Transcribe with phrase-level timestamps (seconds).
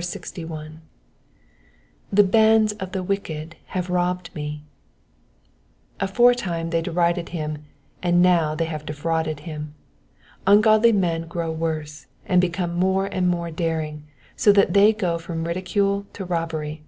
[0.00, 0.80] 61.
[2.14, 4.60] ^^Tne bands of the toicked have rMed »n^."
[5.98, 7.64] Aforetime they derided him,
[8.00, 9.74] and now they have defrauded him.
[10.46, 14.04] Ungodly men grow worse, and become more and more daring,
[14.36, 16.84] so that they go from ridicule to robbery.